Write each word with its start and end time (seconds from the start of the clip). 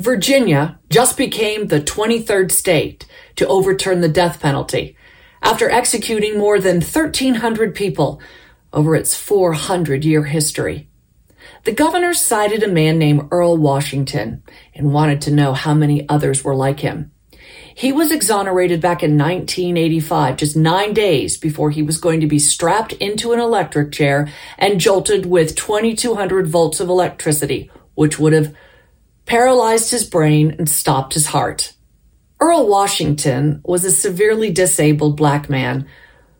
Virginia 0.00 0.78
just 0.88 1.18
became 1.18 1.66
the 1.66 1.80
23rd 1.80 2.50
state 2.50 3.06
to 3.36 3.46
overturn 3.46 4.00
the 4.00 4.08
death 4.08 4.40
penalty 4.40 4.96
after 5.42 5.70
executing 5.70 6.38
more 6.38 6.58
than 6.58 6.76
1,300 6.76 7.74
people 7.74 8.18
over 8.72 8.96
its 8.96 9.14
400 9.14 10.02
year 10.02 10.24
history. 10.24 10.88
The 11.64 11.72
governor 11.72 12.14
cited 12.14 12.62
a 12.62 12.68
man 12.68 12.98
named 12.98 13.28
Earl 13.30 13.58
Washington 13.58 14.42
and 14.74 14.94
wanted 14.94 15.20
to 15.22 15.30
know 15.30 15.52
how 15.52 15.74
many 15.74 16.08
others 16.08 16.42
were 16.42 16.54
like 16.54 16.80
him. 16.80 17.12
He 17.74 17.92
was 17.92 18.10
exonerated 18.10 18.80
back 18.80 19.02
in 19.02 19.18
1985, 19.18 20.36
just 20.36 20.56
nine 20.56 20.94
days 20.94 21.36
before 21.36 21.70
he 21.70 21.82
was 21.82 21.98
going 21.98 22.20
to 22.20 22.26
be 22.26 22.38
strapped 22.38 22.94
into 22.94 23.32
an 23.32 23.40
electric 23.40 23.92
chair 23.92 24.28
and 24.56 24.80
jolted 24.80 25.26
with 25.26 25.56
2200 25.56 26.46
volts 26.46 26.80
of 26.80 26.88
electricity, 26.88 27.70
which 27.94 28.18
would 28.18 28.32
have 28.32 28.54
paralyzed 29.26 29.90
his 29.90 30.04
brain 30.04 30.54
and 30.58 30.68
stopped 30.68 31.14
his 31.14 31.26
heart. 31.26 31.72
Earl 32.40 32.68
Washington 32.68 33.60
was 33.64 33.84
a 33.84 33.90
severely 33.90 34.50
disabled 34.50 35.16
black 35.16 35.50
man 35.50 35.86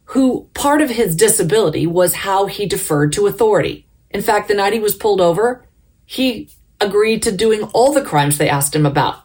who 0.07 0.49
part 0.55 0.81
of 0.81 0.91
his 0.91 1.15
disability 1.15 1.87
was 1.87 2.15
how 2.15 2.47
he 2.47 2.67
deferred 2.67 3.13
to 3.13 3.27
authority. 3.27 3.87
In 4.11 4.23
fact, 4.23 4.49
the 4.49 4.55
night 4.55 4.73
he 4.73 4.81
was 4.81 4.97
pulled 4.97 5.21
over, 5.21 5.65
he 6.05 6.49
agreed 6.81 7.23
to 7.23 7.31
doing 7.31 7.63
all 7.75 7.93
the 7.93 8.05
crimes 8.05 8.39
they 8.39 8.49
asked 8.49 8.75
him 8.75 8.87
about. 8.87 9.23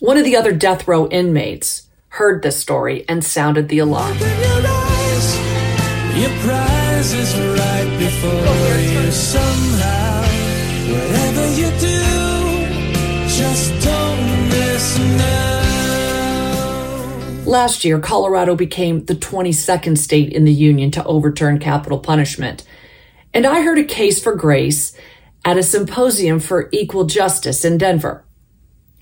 One 0.00 0.18
of 0.18 0.24
the 0.24 0.36
other 0.36 0.52
death 0.52 0.86
row 0.86 1.08
inmates 1.08 1.88
heard 2.08 2.42
this 2.42 2.58
story 2.58 3.06
and 3.08 3.24
sounded 3.24 3.68
the 3.68 3.78
alarm. 3.78 4.18
Your 6.14 6.30
prize 6.40 7.12
is 7.14 7.34
right 7.38 7.96
before 7.98 8.76
you 8.78 9.10
somehow. 9.12 10.21
Last 17.52 17.84
year, 17.84 18.00
Colorado 18.00 18.56
became 18.56 19.04
the 19.04 19.14
22nd 19.14 19.98
state 19.98 20.32
in 20.32 20.46
the 20.46 20.54
union 20.54 20.90
to 20.92 21.04
overturn 21.04 21.58
capital 21.58 21.98
punishment. 21.98 22.64
And 23.34 23.44
I 23.44 23.60
heard 23.60 23.78
a 23.78 23.84
case 23.84 24.22
for 24.22 24.34
grace 24.34 24.96
at 25.44 25.58
a 25.58 25.62
symposium 25.62 26.40
for 26.40 26.70
equal 26.72 27.04
justice 27.04 27.62
in 27.62 27.76
Denver. 27.76 28.24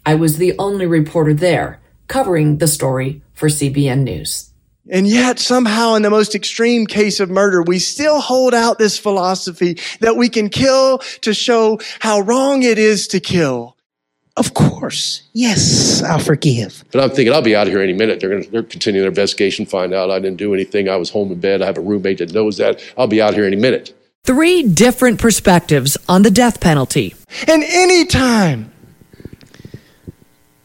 I 0.04 0.16
was 0.16 0.38
the 0.38 0.58
only 0.58 0.86
reporter 0.86 1.32
there 1.32 1.80
covering 2.08 2.58
the 2.58 2.66
story 2.66 3.22
for 3.34 3.48
CBN 3.48 4.02
News. 4.02 4.50
And 4.90 5.06
yet 5.06 5.38
somehow 5.38 5.94
in 5.94 6.02
the 6.02 6.10
most 6.10 6.34
extreme 6.34 6.86
case 6.86 7.20
of 7.20 7.30
murder, 7.30 7.62
we 7.62 7.78
still 7.78 8.20
hold 8.20 8.52
out 8.52 8.80
this 8.80 8.98
philosophy 8.98 9.78
that 10.00 10.16
we 10.16 10.28
can 10.28 10.48
kill 10.48 10.98
to 11.20 11.32
show 11.32 11.78
how 12.00 12.22
wrong 12.22 12.64
it 12.64 12.80
is 12.80 13.06
to 13.06 13.20
kill. 13.20 13.76
Of 14.40 14.54
course. 14.54 15.22
Yes, 15.34 16.02
I'll 16.02 16.18
forgive. 16.18 16.82
But 16.92 17.02
I'm 17.02 17.10
thinking 17.10 17.34
I'll 17.34 17.42
be 17.42 17.54
out 17.54 17.66
of 17.66 17.74
here 17.74 17.82
any 17.82 17.92
minute. 17.92 18.20
They're 18.20 18.30
going 18.30 18.42
to, 18.42 18.50
they're 18.50 18.62
continuing 18.62 19.02
their 19.02 19.10
investigation, 19.10 19.66
find 19.66 19.92
out 19.92 20.10
I 20.10 20.18
didn't 20.18 20.38
do 20.38 20.54
anything. 20.54 20.88
I 20.88 20.96
was 20.96 21.10
home 21.10 21.30
in 21.30 21.40
bed. 21.40 21.60
I 21.60 21.66
have 21.66 21.76
a 21.76 21.82
roommate 21.82 22.18
that 22.18 22.32
knows 22.32 22.56
that. 22.56 22.82
I'll 22.96 23.06
be 23.06 23.20
out 23.20 23.34
here 23.34 23.44
any 23.44 23.56
minute. 23.56 23.94
Three 24.24 24.62
different 24.62 25.20
perspectives 25.20 25.98
on 26.08 26.22
the 26.22 26.30
death 26.30 26.58
penalty. 26.58 27.14
And 27.46 27.62
anytime 27.62 28.72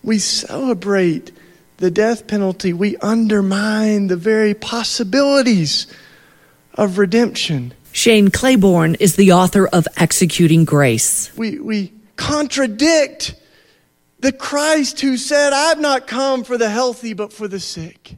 we 0.03 0.20
celebrate 0.20 1.34
the 1.76 1.92
death 1.92 2.28
penalty, 2.28 2.72
we 2.72 2.96
undermine 2.98 4.08
the 4.08 4.16
very 4.16 4.53
possibilities 4.53 5.86
of 6.76 6.98
redemption. 6.98 7.73
Shane 7.92 8.31
Claiborne 8.31 8.96
is 9.02 9.18
the 9.18 9.34
author 9.34 9.68
of 9.68 9.86
Executing 9.98 10.64
Grace. 10.64 11.36
We, 11.36 11.59
we 11.59 11.92
contradict 12.16 13.36
the 14.26 14.31
Christ 14.31 15.02
who 15.02 15.18
said, 15.18 15.54
I've 15.54 15.80
not 15.80 16.08
come 16.08 16.44
for 16.44 16.58
the 16.58 16.70
healthy, 16.70 17.14
but 17.14 17.31
for 17.31 17.48
the 17.48 17.59
sick. 17.59 18.18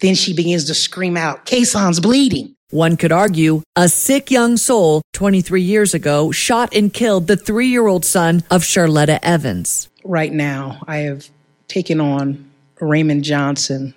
Then 0.00 0.14
she 0.14 0.34
begins 0.34 0.64
to 0.66 0.74
scream 0.74 1.16
out, 1.16 1.44
Casson's 1.44 2.00
bleeding. 2.00 2.54
One 2.70 2.96
could 2.96 3.12
argue 3.12 3.62
a 3.74 3.88
sick 3.88 4.30
young 4.30 4.56
soul 4.56 5.02
23 5.14 5.62
years 5.62 5.94
ago 5.94 6.30
shot 6.32 6.74
and 6.74 6.92
killed 6.92 7.26
the 7.26 7.36
three 7.36 7.68
year 7.68 7.86
old 7.86 8.04
son 8.04 8.44
of 8.50 8.62
Charletta 8.62 9.18
Evans 9.22 9.88
right 10.08 10.32
now, 10.32 10.82
I 10.88 10.98
have 10.98 11.28
taken 11.68 12.00
on 12.00 12.50
Raymond 12.80 13.22
Johnson, 13.22 13.94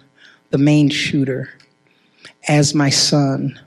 the 0.50 0.58
main 0.58 0.90
shooter, 0.90 1.50
as 2.48 2.76
my 2.76 2.90
son 2.90 3.60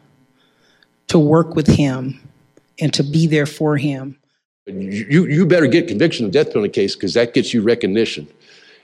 to 1.09 1.19
work 1.19 1.55
with 1.55 1.67
him 1.67 2.21
and 2.79 2.93
to 2.95 3.03
be 3.03 3.27
there 3.27 3.47
for 3.47 3.77
him. 3.77 4.19
You, 4.67 5.27
you 5.27 5.45
better 5.45 5.67
get 5.67 5.89
conviction 5.89 6.25
of 6.25 6.33
death 6.33 6.49
penalty 6.49 6.71
case 6.71 6.95
because 6.95 7.13
that 7.15 7.35
gets 7.35 7.53
you 7.53 7.61
recognition. 7.61 8.27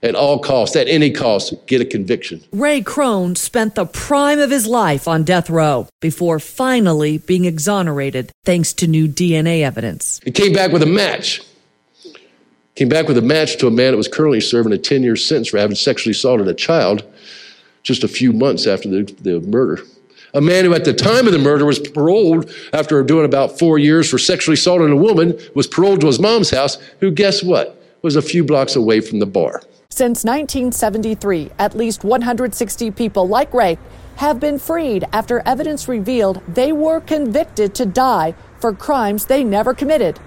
At 0.02 0.14
all 0.14 0.38
costs, 0.38 0.76
at 0.76 0.88
any 0.88 1.10
cost, 1.10 1.54
get 1.66 1.80
a 1.80 1.84
conviction. 1.84 2.42
Ray 2.52 2.82
Krone 2.82 3.36
spent 3.36 3.74
the 3.74 3.86
prime 3.86 4.38
of 4.38 4.50
his 4.50 4.66
life 4.66 5.06
on 5.08 5.24
death 5.24 5.48
row 5.50 5.88
before 6.00 6.38
finally 6.38 7.18
being 7.18 7.44
exonerated 7.44 8.30
thanks 8.44 8.72
to 8.74 8.86
new 8.86 9.08
DNA 9.08 9.62
evidence. 9.62 10.20
He 10.24 10.30
came 10.30 10.52
back 10.52 10.72
with 10.72 10.82
a 10.82 10.86
match. 10.86 11.42
Came 12.76 12.88
back 12.88 13.08
with 13.08 13.18
a 13.18 13.22
match 13.22 13.56
to 13.58 13.66
a 13.66 13.70
man 13.70 13.92
that 13.92 13.98
was 13.98 14.08
currently 14.08 14.40
serving 14.40 14.72
a 14.72 14.78
10 14.78 15.02
year 15.02 15.16
sentence 15.16 15.48
for 15.48 15.58
having 15.58 15.76
sexually 15.76 16.12
assaulted 16.12 16.48
a 16.48 16.54
child 16.54 17.04
just 17.82 18.04
a 18.04 18.08
few 18.08 18.32
months 18.32 18.66
after 18.66 18.88
the, 18.88 19.02
the 19.20 19.40
murder. 19.40 19.82
A 20.34 20.40
man 20.40 20.64
who, 20.64 20.74
at 20.74 20.84
the 20.84 20.92
time 20.92 21.26
of 21.26 21.32
the 21.32 21.38
murder, 21.38 21.64
was 21.64 21.78
paroled 21.78 22.52
after 22.72 23.02
doing 23.02 23.24
about 23.24 23.58
four 23.58 23.78
years 23.78 24.08
for 24.08 24.18
sexually 24.18 24.54
assaulting 24.54 24.90
a 24.90 24.96
woman, 24.96 25.38
was 25.54 25.66
paroled 25.66 26.00
to 26.02 26.06
his 26.06 26.20
mom's 26.20 26.50
house, 26.50 26.78
who, 27.00 27.10
guess 27.10 27.42
what, 27.42 27.82
was 28.02 28.16
a 28.16 28.22
few 28.22 28.44
blocks 28.44 28.76
away 28.76 29.00
from 29.00 29.18
the 29.18 29.26
bar. 29.26 29.62
Since 29.88 30.24
1973, 30.24 31.50
at 31.58 31.74
least 31.74 32.04
160 32.04 32.90
people 32.92 33.26
like 33.26 33.52
Ray 33.52 33.76
have 34.16 34.38
been 34.38 34.58
freed 34.58 35.04
after 35.12 35.42
evidence 35.44 35.88
revealed 35.88 36.40
they 36.46 36.72
were 36.72 37.00
convicted 37.00 37.74
to 37.74 37.86
die 37.86 38.34
for 38.60 38.72
crimes 38.72 39.26
they 39.26 39.42
never 39.42 39.74
committed. 39.74 40.20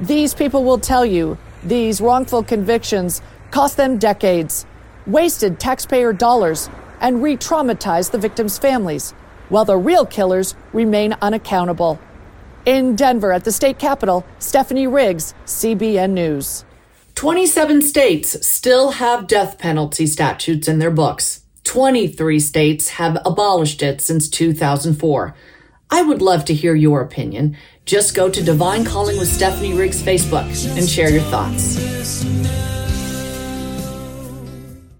These 0.00 0.32
people 0.34 0.64
will 0.64 0.78
tell 0.78 1.04
you 1.04 1.36
these 1.62 2.00
wrongful 2.00 2.42
convictions 2.42 3.20
cost 3.50 3.76
them 3.76 3.98
decades, 3.98 4.64
wasted 5.06 5.60
taxpayer 5.60 6.12
dollars, 6.12 6.70
and 7.00 7.22
re 7.22 7.36
traumatized 7.36 8.12
the 8.12 8.18
victims' 8.18 8.58
families, 8.58 9.12
while 9.52 9.66
the 9.66 9.76
real 9.76 10.06
killers 10.06 10.54
remain 10.72 11.14
unaccountable. 11.20 12.00
In 12.64 12.96
Denver 12.96 13.32
at 13.32 13.44
the 13.44 13.52
state 13.52 13.78
capitol, 13.78 14.24
Stephanie 14.38 14.86
Riggs, 14.86 15.34
CBN 15.44 16.12
News. 16.12 16.64
27 17.16 17.82
states 17.82 18.46
still 18.46 18.92
have 18.92 19.26
death 19.26 19.58
penalty 19.58 20.06
statutes 20.06 20.68
in 20.68 20.78
their 20.78 20.90
books. 20.90 21.42
23 21.64 22.40
states 22.40 22.88
have 22.88 23.20
abolished 23.26 23.82
it 23.82 24.00
since 24.00 24.30
2004. 24.30 25.34
I 25.90 26.02
would 26.02 26.22
love 26.22 26.46
to 26.46 26.54
hear 26.54 26.74
your 26.74 27.02
opinion. 27.02 27.58
Just 27.84 28.14
go 28.14 28.30
to 28.30 28.42
Divine 28.42 28.86
Calling 28.86 29.18
with 29.18 29.28
Stephanie 29.28 29.74
Riggs 29.74 30.02
Facebook 30.02 30.48
and 30.78 30.88
share 30.88 31.10
your 31.10 31.20
thoughts. 31.24 32.81